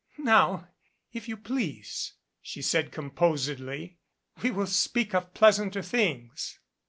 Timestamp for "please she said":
1.37-2.91